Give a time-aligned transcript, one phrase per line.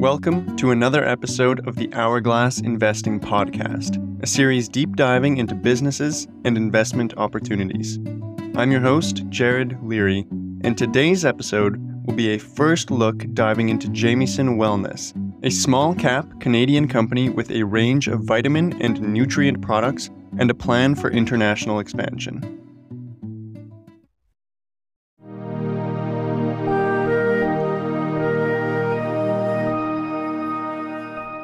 [0.00, 6.26] Welcome to another episode of the Hourglass Investing Podcast, a series deep diving into businesses
[6.46, 7.98] and investment opportunities.
[8.56, 10.26] I'm your host, Jared Leary,
[10.64, 11.76] and today's episode
[12.06, 15.12] will be a first look diving into Jamieson Wellness,
[15.44, 20.08] a small cap Canadian company with a range of vitamin and nutrient products
[20.38, 22.69] and a plan for international expansion.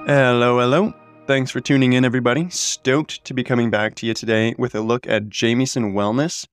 [0.08, 0.94] Hello, hello.
[1.26, 2.48] Thanks for tuning in, everybody.
[2.48, 6.46] Stoked to be coming back to you today with a look at Jamieson Wellness.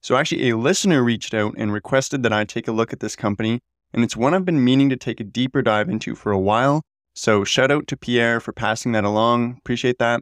[0.00, 3.16] So, actually, a listener reached out and requested that I take a look at this
[3.16, 3.58] company,
[3.92, 6.82] and it's one I've been meaning to take a deeper dive into for a while.
[7.12, 9.56] So, shout out to Pierre for passing that along.
[9.58, 10.20] Appreciate that.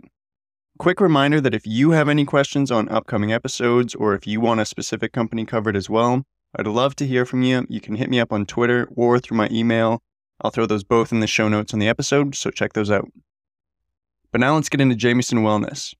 [0.78, 4.60] Quick reminder that if you have any questions on upcoming episodes or if you want
[4.60, 6.22] a specific company covered as well,
[6.56, 7.66] I'd love to hear from you.
[7.68, 10.00] You can hit me up on Twitter or through my email
[10.40, 13.10] I'll throw those both in the show notes on the episode, so check those out.
[14.30, 15.94] But now let's get into Jamieson Wellness.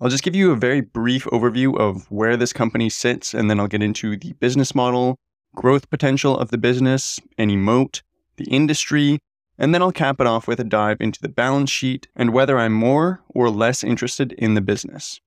[0.00, 3.60] I'll just give you a very brief overview of where this company sits, and then
[3.60, 5.18] I'll get into the business model,
[5.54, 8.02] growth potential of the business, any moat,
[8.36, 9.18] the industry,
[9.58, 12.58] and then I'll cap it off with a dive into the balance sheet and whether
[12.58, 15.20] I'm more or less interested in the business.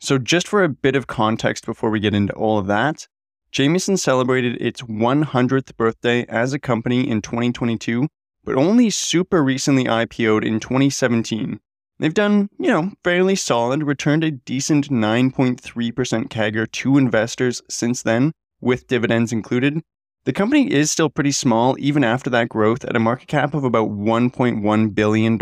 [0.00, 3.06] So, just for a bit of context before we get into all of that,
[3.52, 8.06] Jamieson celebrated its 100th birthday as a company in 2022,
[8.44, 11.58] but only super recently IPO'd in 2017.
[11.98, 18.32] They've done, you know, fairly solid, returned a decent 9.3% CAGR to investors since then,
[18.60, 19.82] with dividends included.
[20.24, 23.64] The company is still pretty small even after that growth at a market cap of
[23.64, 25.38] about $1.1 billion.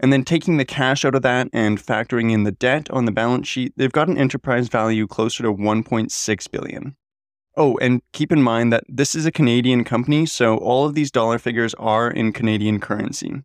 [0.00, 3.12] And then taking the cash out of that and factoring in the debt on the
[3.12, 6.96] balance sheet, they've got an enterprise value closer to 1.6 billion.
[7.56, 11.12] Oh, and keep in mind that this is a Canadian company, so all of these
[11.12, 13.42] dollar figures are in Canadian currency.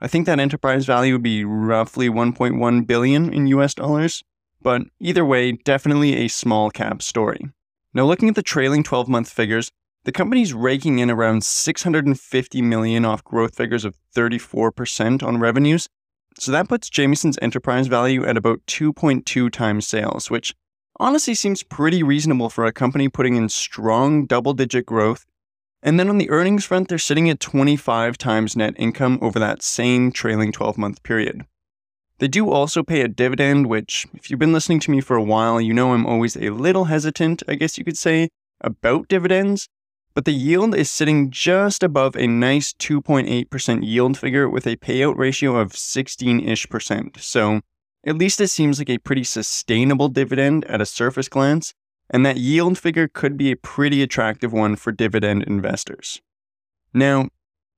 [0.00, 4.22] I think that enterprise value would be roughly 1.1 billion in US dollars,
[4.62, 7.50] but either way, definitely a small cap story.
[7.92, 9.72] Now looking at the trailing 12-month figures,
[10.04, 15.88] the company's raking in around 650 million off growth figures of 34% on revenues.
[16.38, 20.54] So that puts Jamieson's enterprise value at about 2.2 times sales, which
[21.00, 25.26] honestly seems pretty reasonable for a company putting in strong double digit growth.
[25.82, 29.62] And then on the earnings front, they're sitting at 25 times net income over that
[29.62, 31.46] same trailing 12 month period.
[32.18, 35.22] They do also pay a dividend, which, if you've been listening to me for a
[35.22, 38.28] while, you know I'm always a little hesitant, I guess you could say,
[38.60, 39.68] about dividends.
[40.14, 45.16] But the yield is sitting just above a nice 2.8% yield figure with a payout
[45.16, 47.18] ratio of 16 ish percent.
[47.20, 47.60] So
[48.06, 51.74] at least it seems like a pretty sustainable dividend at a surface glance,
[52.10, 56.20] and that yield figure could be a pretty attractive one for dividend investors.
[56.94, 57.28] Now,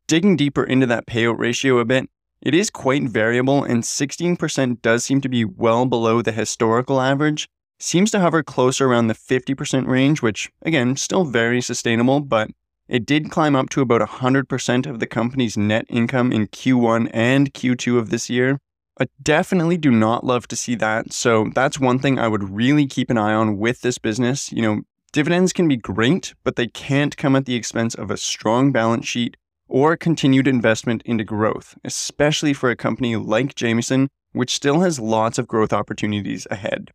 [0.07, 2.09] digging deeper into that payout ratio a bit,
[2.41, 7.49] it is quite variable, and 16% does seem to be well below the historical average.
[7.79, 12.51] Seems to hover closer around the 50% range, which, again, still very sustainable, but
[12.89, 17.53] it did climb up to about 100% of the company's net income in Q1 and
[17.53, 18.59] Q2 of this year,
[18.99, 21.13] I definitely do not love to see that.
[21.13, 24.53] So that's one thing I would really keep an eye on with this business.
[24.53, 24.81] You know,
[25.13, 29.07] dividends can be great, but they can't come at the expense of a strong balance
[29.07, 29.37] sheet
[29.69, 35.39] or continued investment into growth, especially for a company like Jamieson, which still has lots
[35.39, 36.91] of growth opportunities ahead.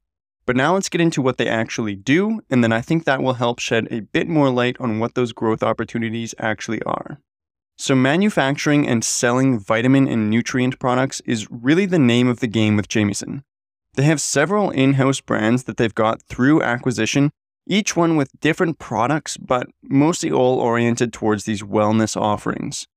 [0.46, 3.34] But now let's get into what they actually do, and then I think that will
[3.34, 7.20] help shed a bit more light on what those growth opportunities actually are.
[7.78, 12.78] So, manufacturing and selling vitamin and nutrient products is really the name of the game
[12.78, 13.44] with Jamieson.
[13.96, 17.32] They have several in house brands that they've got through acquisition,
[17.68, 22.88] each one with different products, but mostly all oriented towards these wellness offerings.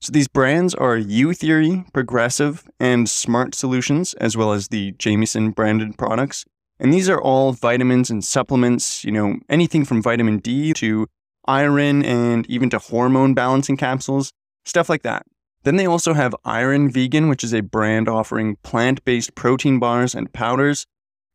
[0.00, 5.98] So, these brands are Youtheory, Progressive, and Smart Solutions, as well as the Jamieson branded
[5.98, 6.44] products.
[6.78, 11.08] And these are all vitamins and supplements, you know, anything from vitamin D to
[11.46, 14.32] iron and even to hormone balancing capsules,
[14.64, 15.26] stuff like that.
[15.62, 20.14] Then they also have Iron Vegan, which is a brand offering plant based protein bars
[20.14, 20.86] and powders.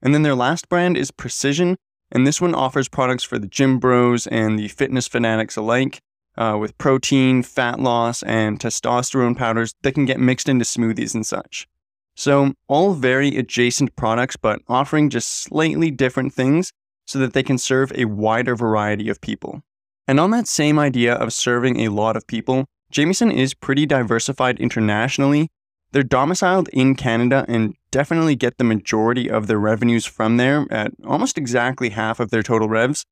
[0.01, 1.77] And then their last brand is Precision,
[2.11, 5.99] and this one offers products for the gym bros and the fitness fanatics alike,
[6.37, 11.25] uh, with protein, fat loss, and testosterone powders that can get mixed into smoothies and
[11.25, 11.67] such.
[12.15, 16.71] So, all very adjacent products, but offering just slightly different things
[17.05, 19.61] so that they can serve a wider variety of people.
[20.07, 24.59] And on that same idea of serving a lot of people, Jamieson is pretty diversified
[24.59, 25.49] internationally.
[25.91, 30.91] They're domiciled in Canada and definitely get the majority of their revenues from there at
[31.05, 33.05] almost exactly half of their total revs.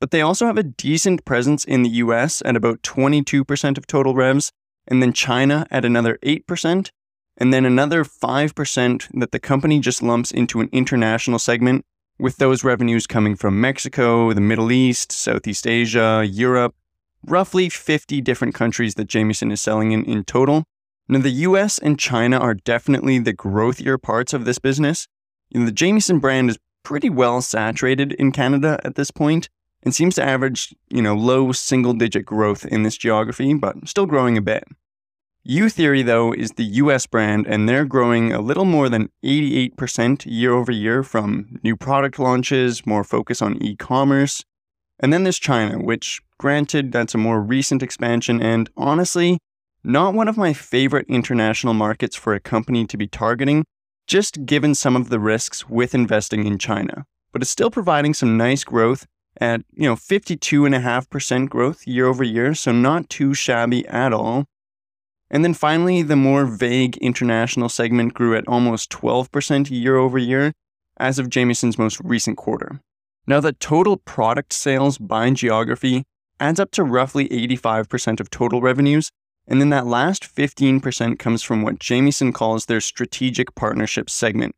[0.00, 4.14] But they also have a decent presence in the US at about 22% of total
[4.14, 4.50] revs,
[4.86, 6.90] and then China at another 8%,
[7.38, 11.84] and then another 5% that the company just lumps into an international segment,
[12.18, 16.74] with those revenues coming from Mexico, the Middle East, Southeast Asia, Europe,
[17.26, 20.64] roughly 50 different countries that Jamieson is selling in in total.
[21.08, 25.06] Now, the US and China are definitely the growthier parts of this business.
[25.52, 29.48] the Jamieson brand is pretty well saturated in Canada at this point
[29.82, 34.06] and seems to average, you know, low single digit growth in this geography, but still
[34.06, 34.64] growing a bit.
[35.46, 40.54] Youtheory, though, is the US brand, and they're growing a little more than 88% year
[40.54, 44.42] over year from new product launches, more focus on e commerce.
[44.98, 49.38] And then there's China, which, granted, that's a more recent expansion, and honestly,
[49.82, 53.64] not one of my favorite international markets for a company to be targeting,
[54.06, 57.04] just given some of the risks with investing in China.
[57.32, 59.06] But it's still providing some nice growth
[59.38, 64.46] at, you know, 52.5% growth year over year, so not too shabby at all.
[65.30, 70.52] And then finally, the more vague international segment grew at almost 12% year over year
[70.96, 72.80] as of Jamieson's most recent quarter.
[73.26, 76.04] Now, the total product sales by geography
[76.38, 79.10] adds up to roughly 85% of total revenues,
[79.46, 84.54] and then that last 15% comes from what Jamieson calls their strategic partnership segment.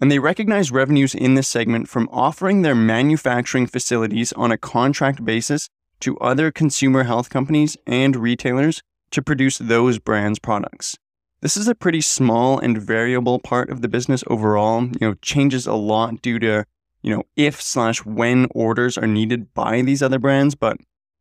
[0.00, 5.24] And they recognize revenues in this segment from offering their manufacturing facilities on a contract
[5.24, 5.68] basis
[6.00, 10.96] to other consumer health companies and retailers to produce those brands' products.
[11.40, 14.82] This is a pretty small and variable part of the business overall.
[14.82, 16.66] You know, changes a lot due to,
[17.02, 20.76] you know, if slash when orders are needed by these other brands, but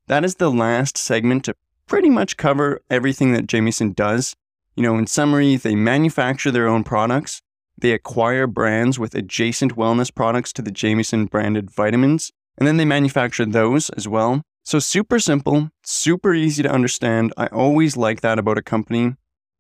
[0.08, 1.56] that is the last segment to
[1.88, 4.36] pretty much cover everything that Jamieson does.
[4.76, 7.42] You know, in summary, they manufacture their own products,
[7.78, 12.86] they acquire brands with adjacent wellness products to the Jamieson branded vitamins, and then they
[12.86, 14.42] manufacture those as well.
[14.70, 17.34] So, super simple, super easy to understand.
[17.36, 19.16] I always like that about a company.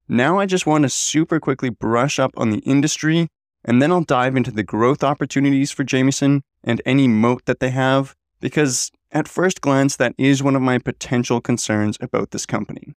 [0.08, 3.28] Now, I just want to super quickly brush up on the industry,
[3.66, 7.72] and then I'll dive into the growth opportunities for Jamieson and any moat that they
[7.72, 12.94] have, because at first glance, that is one of my potential concerns about this company.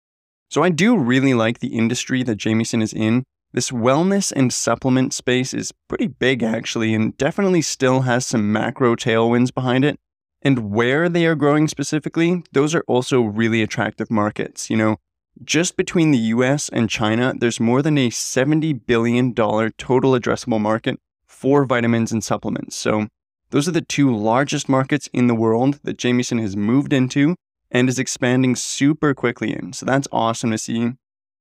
[0.49, 3.23] So, I do really like the industry that Jamieson is in.
[3.53, 8.97] This wellness and supplement space is pretty big, actually, and definitely still has some macro
[8.97, 9.97] tailwinds behind it
[10.41, 14.69] and where they are growing specifically, those are also really attractive markets.
[14.69, 14.97] You know,
[15.43, 20.99] just between the US and China, there's more than a $70 billion total addressable market
[21.27, 22.75] for vitamins and supplements.
[22.75, 23.07] So,
[23.51, 27.35] those are the two largest markets in the world that Jamieson has moved into
[27.69, 29.73] and is expanding super quickly in.
[29.73, 30.91] So, that's awesome to see.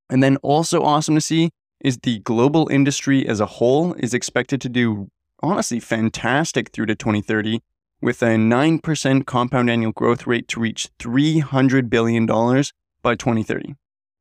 [0.08, 1.50] And then, also awesome to see
[1.80, 5.08] is the global industry as a whole is expected to do
[5.42, 7.60] honestly fantastic through to 2030
[8.00, 13.74] with a 9% compound annual growth rate to reach $300 billion by 2030.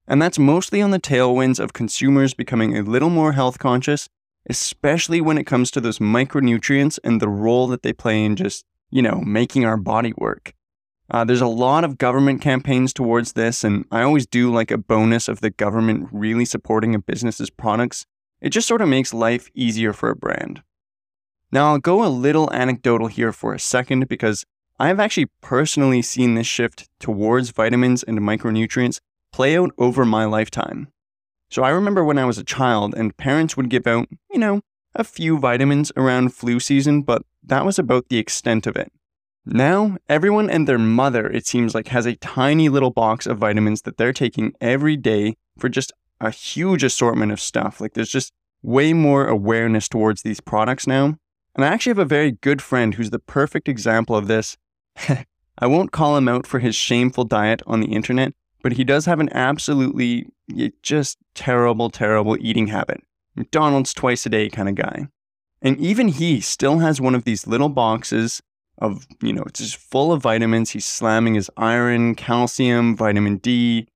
[0.08, 4.10] And that's mostly on the tailwinds of consumers becoming a little more health conscious,
[4.50, 8.66] especially when it comes to those micronutrients and the role that they play in just,
[8.90, 10.54] you know, making our body work.
[11.12, 14.78] Uh, there's a lot of government campaigns towards this, and I always do like a
[14.78, 18.06] bonus of the government really supporting a business's products.
[18.42, 20.62] It just sort of makes life easier for a brand.
[21.52, 24.46] Now, I'll go a little anecdotal here for a second because
[24.80, 29.00] I've actually personally seen this shift towards vitamins and micronutrients
[29.32, 30.90] play out over my lifetime.
[31.50, 34.62] So I remember when I was a child and parents would give out, you know,
[34.94, 38.92] a few vitamins around flu season, but that was about the extent of it.
[39.46, 43.82] Now, everyone and their mother, it seems like, has a tiny little box of vitamins
[43.84, 47.82] that they're taking every day for just a huge assortment of stuff.
[47.82, 48.32] Like, there's just
[48.62, 51.18] way more awareness towards these products now.
[51.56, 54.58] And I actually have a very good friend who's the perfect example of this.
[55.60, 59.06] I won't call him out for his shameful diet on the internet, but he does
[59.06, 60.28] have an absolutely
[60.82, 63.02] just terrible, terrible eating habit.
[63.36, 65.08] McDonald's twice a day kind of guy.
[65.62, 68.42] And even he still has one of these little boxes
[68.78, 70.70] of, you know, it's just full of vitamins.
[70.72, 73.88] He's slamming his iron, calcium, vitamin D,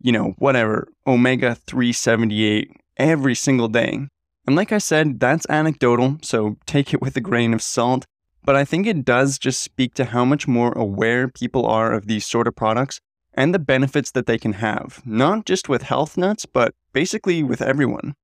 [0.00, 4.06] you know, whatever, omega 378 every single day.
[4.48, 8.06] And like I said, that's anecdotal, so take it with a grain of salt.
[8.42, 12.06] But I think it does just speak to how much more aware people are of
[12.06, 12.98] these sort of products
[13.34, 17.60] and the benefits that they can have, not just with health nuts, but basically with
[17.60, 18.14] everyone.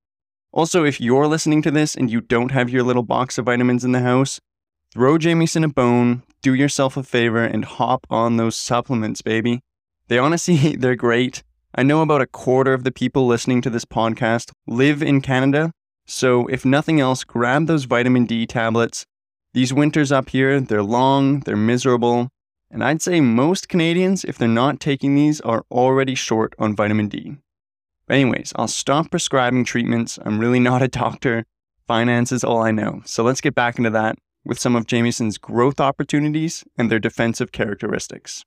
[0.51, 3.85] Also, if you're listening to this and you don't have your little box of vitamins
[3.85, 4.41] in the house,
[4.91, 9.61] throw Jamieson a bone, do yourself a favor, and hop on those supplements, baby.
[10.09, 11.43] They honestly, they're great.
[11.75, 15.71] I know about a quarter of the people listening to this podcast live in Canada,
[16.07, 19.07] so, if nothing else, grab those vitamin D tablets.
[19.55, 22.29] These winters up here, they're long, they're miserable,
[22.71, 27.09] and I'd say most Canadians, if they're not taking these, are already short on vitamin
[27.09, 27.37] D.
[28.07, 30.19] But anyways, I'll stop prescribing treatments.
[30.25, 31.45] I'm really not a doctor.
[31.87, 33.03] Finance is all I know.
[33.07, 37.53] So let's get back into that with some of Jamieson's growth opportunities and their defensive
[37.53, 38.45] characteristics.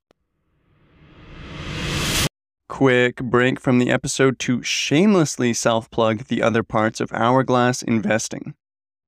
[2.69, 8.55] Quick break from the episode to shamelessly self plug the other parts of Hourglass investing.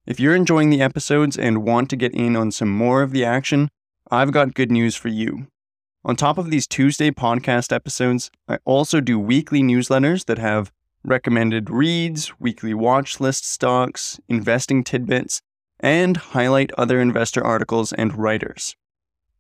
[0.08, 3.25] If you're enjoying the episodes and want to get in on some more of the
[3.25, 3.70] action,
[4.10, 5.48] I've got good news for you.
[6.06, 10.72] On top of these Tuesday podcast episodes, I also do weekly newsletters that have
[11.04, 15.42] recommended reads, weekly watch list stocks, investing tidbits,
[15.82, 18.78] and highlight other investor articles and writers.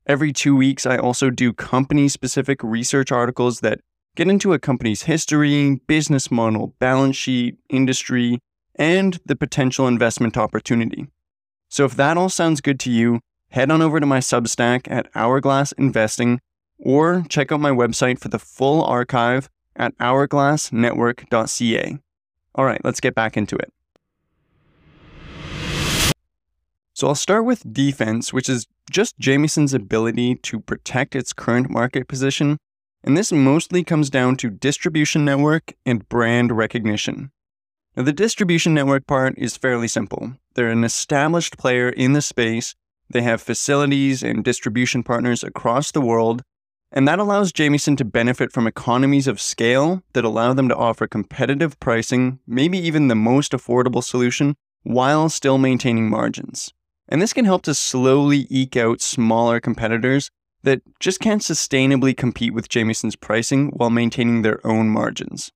[0.05, 3.79] Every two weeks, I also do company specific research articles that
[4.19, 8.37] get into a company's history, business model, balance sheet, industry,
[8.75, 11.07] and the potential investment opportunity.
[11.69, 13.21] So if that all sounds good to you,
[13.51, 16.41] head on over to my Substack at Hourglass Investing
[16.77, 21.97] or check out my website for the full archive at hourglassnetwork.ca.
[22.55, 23.71] All right, let's get back into it.
[26.93, 32.09] So I'll start with defense, which is just Jamieson's ability to protect its current market
[32.09, 32.57] position,
[33.03, 37.31] and this mostly comes down to distribution network and brand recognition.
[37.95, 40.33] Now, the distribution network part is fairly simple.
[40.53, 42.75] They're an established player in the space,
[43.09, 46.43] they have facilities and distribution partners across the world,
[46.91, 51.07] and that allows Jamieson to benefit from economies of scale that allow them to offer
[51.07, 56.73] competitive pricing, maybe even the most affordable solution, while still maintaining margins.
[57.07, 60.29] And this can help to slowly eke out smaller competitors
[60.63, 65.51] that just can't sustainably compete with Jamieson's pricing while maintaining their own margins.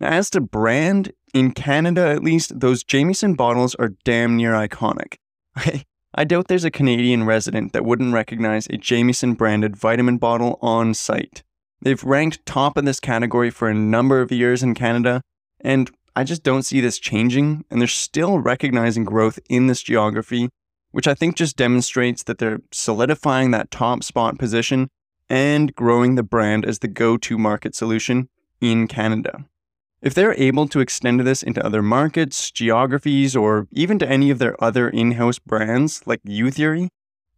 [0.00, 5.16] Now, as to brand, in Canada at least, those Jamieson bottles are damn near iconic.
[6.16, 10.94] I doubt there's a Canadian resident that wouldn't recognize a Jamieson branded vitamin bottle on
[10.94, 11.42] sight.
[11.82, 15.22] They've ranked top in this category for a number of years in Canada,
[15.60, 20.50] and I just don't see this changing, and they're still recognizing growth in this geography
[20.94, 24.90] which I think just demonstrates that they're solidifying that top spot position
[25.28, 28.28] and growing the brand as the go to market solution
[28.60, 29.44] in Canada.
[30.00, 34.38] If they're able to extend this into other markets, geographies, or even to any of
[34.38, 36.90] their other in house brands like Youtheory,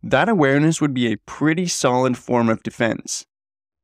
[0.03, 3.25] that awareness would be a pretty solid form of defense.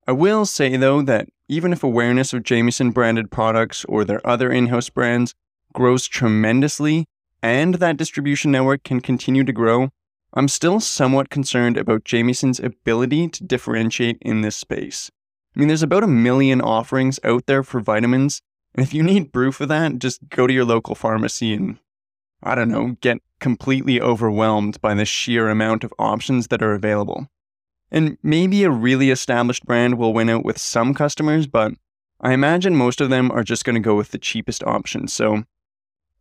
[0.07, 4.53] I will say though that even if awareness of Jamieson branded products or their other
[4.53, 5.33] in house brands
[5.73, 7.07] grows tremendously,
[7.43, 9.91] and that distribution network can continue to grow,
[10.35, 15.11] I'm still somewhat concerned about Jamieson's ability to differentiate in this space.
[15.55, 18.41] I mean, there's about a million offerings out there for vitamins,
[18.75, 21.79] and if you need proof of that, just go to your local pharmacy and,
[22.43, 27.27] I don't know, get completely overwhelmed by the sheer amount of options that are available.
[27.91, 31.73] And maybe a really established brand will win out with some customers, but
[32.23, 35.09] I imagine most of them are just going to go with the cheapest option.
[35.09, 35.45] So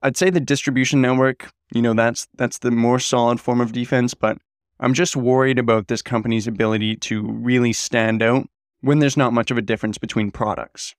[0.01, 4.13] I'd say the distribution network, you know, that's that's the more solid form of defense,
[4.13, 4.37] but
[4.79, 8.47] I'm just worried about this company's ability to really stand out
[8.81, 10.95] when there's not much of a difference between products.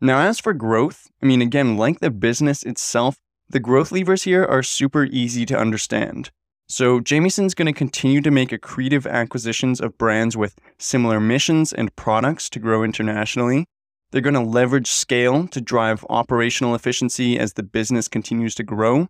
[0.00, 3.16] Now, as for growth, I mean, again, like the business itself,
[3.48, 6.30] the growth levers here are super easy to understand.
[6.68, 11.94] So, Jamieson's going to continue to make accretive acquisitions of brands with similar missions and
[11.94, 13.66] products to grow internationally.
[14.14, 19.08] They're going to leverage scale to drive operational efficiency as the business continues to grow.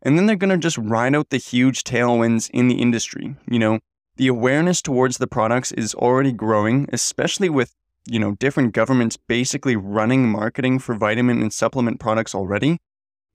[0.00, 3.36] And then they're going to just ride out the huge tailwinds in the industry.
[3.50, 3.80] You know,
[4.16, 7.74] the awareness towards the products is already growing, especially with,
[8.06, 12.78] you know, different governments basically running marketing for vitamin and supplement products already.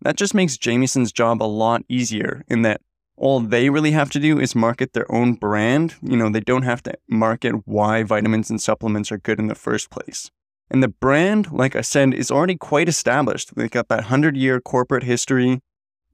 [0.01, 2.81] That just makes Jamieson's job a lot easier in that
[3.15, 5.93] all they really have to do is market their own brand.
[6.01, 9.53] You know, they don't have to market why vitamins and supplements are good in the
[9.53, 10.31] first place.
[10.71, 13.53] And the brand, like I said, is already quite established.
[13.55, 15.59] They've got that 100 year corporate history.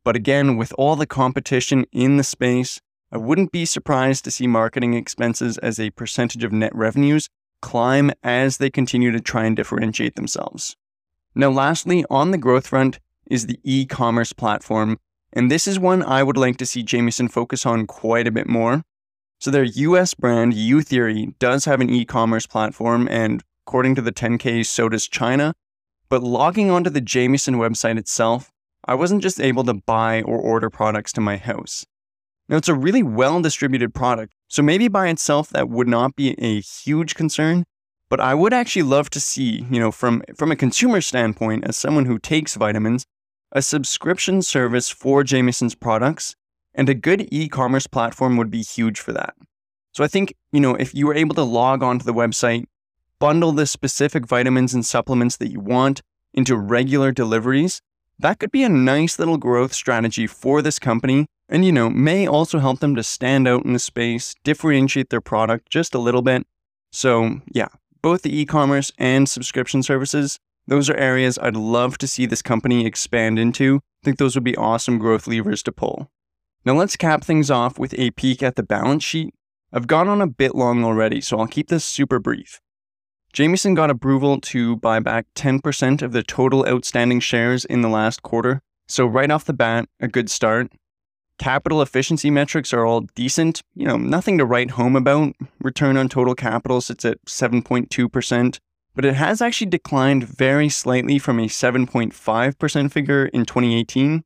[0.03, 4.47] But again, with all the competition in the space, I wouldn't be surprised to see
[4.47, 7.29] marketing expenses as a percentage of net revenues
[7.61, 10.75] climb as they continue to try and differentiate themselves.
[11.35, 12.99] Now, lastly, on the growth front
[13.29, 14.97] is the e commerce platform,
[15.33, 18.47] and this is one I would like to see Jamieson focus on quite a bit
[18.47, 18.83] more.
[19.39, 24.13] So, their US brand, Youtheory, does have an e commerce platform, and According to the
[24.13, 25.53] 10K, so does China.
[26.07, 28.50] But logging onto the Jamieson website itself,
[28.86, 31.86] I wasn't just able to buy or order products to my house.
[32.47, 36.29] Now, it's a really well distributed product, so maybe by itself that would not be
[36.41, 37.65] a huge concern.
[38.07, 41.75] But I would actually love to see, you know, from, from a consumer standpoint, as
[41.75, 43.05] someone who takes vitamins,
[43.51, 46.38] a subscription service for Jamieson's products,
[46.74, 49.33] and a good e commerce platform would be huge for that.
[49.91, 52.63] So I think, you know, if you were able to log onto the website,
[53.19, 56.01] bundle the specific vitamins and supplements that you want,
[56.33, 57.81] into regular deliveries,
[58.19, 62.27] that could be a nice little growth strategy for this company and, you know, may
[62.27, 66.21] also help them to stand out in the space, differentiate their product just a little
[66.21, 66.45] bit.
[66.91, 67.69] So, yeah,
[68.01, 72.41] both the e commerce and subscription services, those are areas I'd love to see this
[72.41, 73.77] company expand into.
[74.03, 76.12] I think those would be awesome growth levers to pull.
[76.65, 79.33] Now, let's cap things off with a peek at the balance sheet.
[79.71, 82.59] I've gone on a bit long already, so I'll keep this super brief.
[83.34, 88.24] Jamieson got approval to buy back 10% of the total outstanding shares in the last
[88.24, 88.62] quarter.
[88.88, 90.72] So, right off the bat, a good start.
[91.38, 95.36] Capital efficiency metrics are all decent, you know, nothing to write home about.
[95.62, 98.60] Return on total capital sits at 7.2%,
[98.96, 104.24] but it has actually declined very slightly from a 7.5% figure in 2018.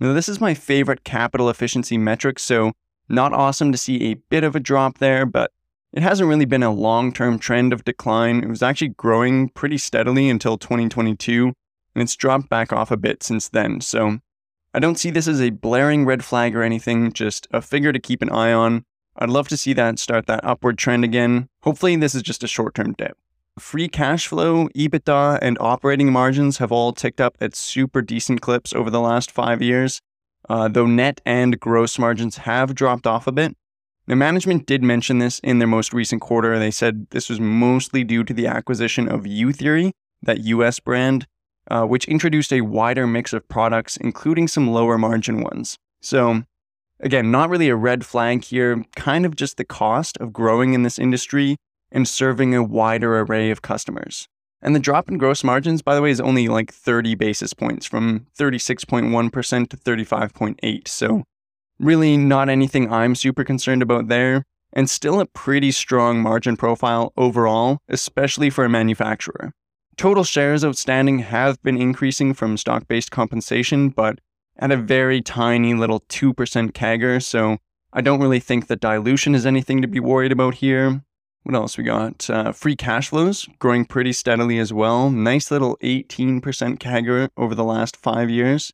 [0.00, 2.72] Now, this is my favorite capital efficiency metric, so
[3.08, 5.50] not awesome to see a bit of a drop there, but
[5.96, 8.44] it hasn't really been a long term trend of decline.
[8.44, 13.22] It was actually growing pretty steadily until 2022, and it's dropped back off a bit
[13.22, 13.80] since then.
[13.80, 14.18] So
[14.74, 17.98] I don't see this as a blaring red flag or anything, just a figure to
[17.98, 18.84] keep an eye on.
[19.16, 21.48] I'd love to see that start that upward trend again.
[21.62, 23.16] Hopefully, this is just a short term dip.
[23.58, 28.74] Free cash flow, EBITDA, and operating margins have all ticked up at super decent clips
[28.74, 30.02] over the last five years,
[30.50, 33.56] uh, though net and gross margins have dropped off a bit.
[34.08, 36.58] Now, management did mention this in their most recent quarter.
[36.58, 41.26] They said this was mostly due to the acquisition of Youtheory, that US brand,
[41.68, 45.76] uh, which introduced a wider mix of products, including some lower margin ones.
[46.00, 46.44] So,
[47.00, 50.84] again, not really a red flag here, kind of just the cost of growing in
[50.84, 51.56] this industry
[51.90, 54.28] and serving a wider array of customers.
[54.62, 57.86] And the drop in gross margins, by the way, is only like 30 basis points
[57.86, 60.88] from 36.1% to 35.8.
[60.88, 61.24] So,
[61.78, 67.12] really not anything I'm super concerned about there, and still a pretty strong margin profile
[67.16, 69.52] overall, especially for a manufacturer.
[69.96, 74.18] Total shares outstanding have been increasing from stock based compensation, but
[74.58, 76.34] at a very tiny little 2%
[76.72, 77.58] CAGR, so
[77.92, 81.02] I don't really think that dilution is anything to be worried about here.
[81.44, 82.28] What else we got?
[82.28, 85.10] Uh, free cash flows growing pretty steadily as well.
[85.10, 88.72] Nice little 18% CAGR over the last five years.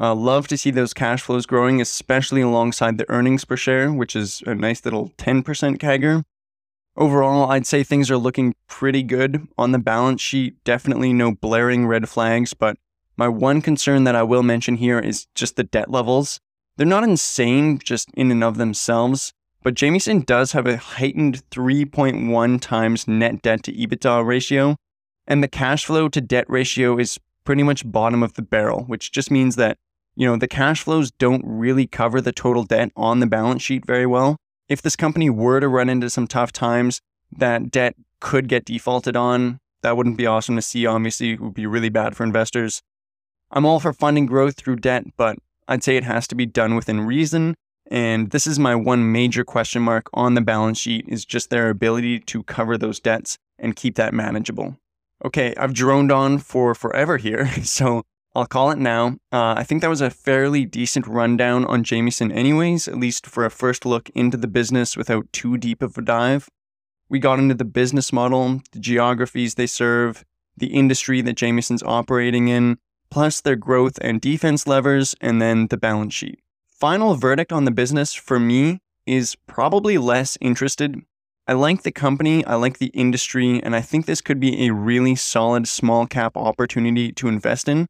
[0.00, 4.16] Uh, love to see those cash flows growing, especially alongside the earnings per share, which
[4.16, 5.44] is a nice little 10%
[5.78, 6.24] CAGR.
[6.96, 10.56] Overall, I'd say things are looking pretty good on the balance sheet.
[10.64, 12.78] Definitely no blaring red flags, but
[13.16, 16.40] my one concern that I will mention here is just the debt levels.
[16.76, 22.60] They're not insane just in and of themselves, but Jamieson does have a heightened 3.1
[22.60, 24.76] times net debt to EBITDA ratio,
[25.26, 29.12] and the cash flow to debt ratio is pretty much bottom of the barrel, which
[29.12, 29.76] just means that,
[30.16, 33.86] you know, the cash flows don't really cover the total debt on the balance sheet
[33.86, 34.36] very well
[34.70, 37.02] if this company were to run into some tough times,
[37.36, 39.58] that debt could get defaulted on.
[39.82, 40.86] That wouldn't be awesome to see.
[40.86, 42.80] Obviously, it would be really bad for investors.
[43.50, 46.76] I'm all for funding growth through debt, but I'd say it has to be done
[46.76, 47.56] within reason.
[47.90, 51.68] And this is my one major question mark on the balance sheet is just their
[51.68, 54.76] ability to cover those debts and keep that manageable.
[55.24, 59.16] Okay, I've droned on for forever here, so I'll call it now.
[59.32, 63.44] Uh, I think that was a fairly decent rundown on Jamieson, anyways, at least for
[63.44, 66.48] a first look into the business without too deep of a dive.
[67.08, 70.24] We got into the business model, the geographies they serve,
[70.56, 72.78] the industry that Jamieson's operating in,
[73.10, 76.38] plus their growth and defense levers, and then the balance sheet.
[76.68, 81.02] Final verdict on the business for me is probably less interested.
[81.48, 84.72] I like the company, I like the industry, and I think this could be a
[84.72, 87.88] really solid small cap opportunity to invest in.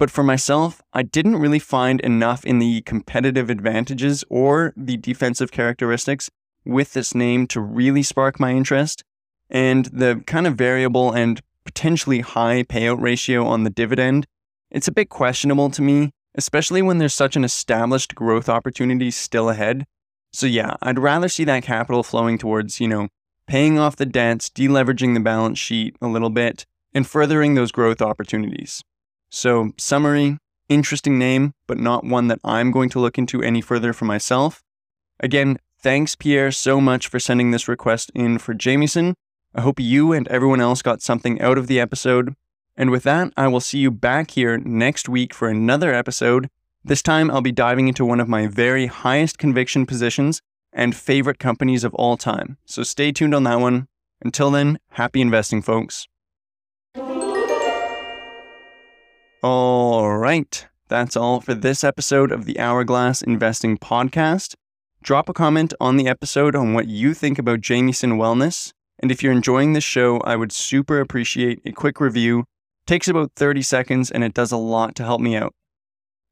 [0.00, 5.52] But for myself, I didn't really find enough in the competitive advantages or the defensive
[5.52, 6.30] characteristics
[6.64, 9.04] with this name to really spark my interest.
[9.50, 14.26] And the kind of variable and potentially high payout ratio on the dividend,
[14.70, 19.50] it's a bit questionable to me, especially when there's such an established growth opportunity still
[19.50, 19.84] ahead.
[20.32, 23.08] So yeah, I'd rather see that capital flowing towards, you know,
[23.46, 28.00] paying off the debts, deleveraging the balance sheet a little bit, and furthering those growth
[28.00, 28.82] opportunities.
[29.30, 30.38] So, summary
[30.70, 34.62] interesting name, but not one that I'm going to look into any further for myself.
[35.18, 39.14] Again, thanks, Pierre, so much for sending this request in for Jamieson.
[39.54, 42.34] I hope you and everyone else got something out of the episode.
[42.76, 46.48] And with that, I will see you back here next week for another episode.
[46.84, 50.40] This time, I'll be diving into one of my very highest conviction positions
[50.72, 52.56] and favorite companies of all time.
[52.64, 53.88] So stay tuned on that one.
[54.22, 56.06] Until then, happy investing, folks.
[59.42, 60.66] All right.
[60.88, 64.54] That's all for this episode of the Hourglass Investing Podcast.
[65.02, 68.72] Drop a comment on the episode on what you think about Jamieson Wellness.
[68.98, 72.44] And if you're enjoying this show, I would super appreciate a quick review
[72.90, 75.54] Takes about 30 seconds and it does a lot to help me out.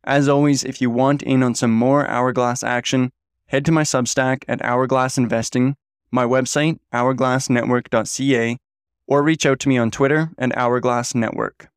[0.03, 3.13] As always, if you want in on some more Hourglass action,
[3.47, 5.77] head to my Substack at Hourglass Investing,
[6.11, 8.59] my website, hourglassnetwork.ca,
[9.07, 11.69] or reach out to me on Twitter at Hourglass Network.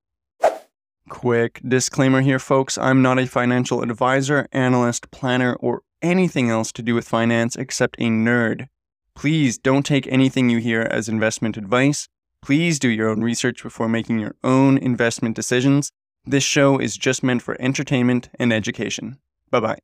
[1.12, 6.82] Quick disclaimer here, folks I'm not a financial advisor, analyst, planner, or anything else to
[6.82, 8.70] do with finance except a nerd.
[9.14, 12.08] Please don't take anything you hear as investment advice.
[12.42, 15.92] Please do your own research before making your own investment decisions.
[16.24, 19.20] This show is just meant for entertainment and education.
[19.52, 19.80] Bye bye.